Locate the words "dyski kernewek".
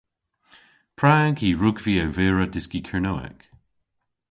2.53-3.39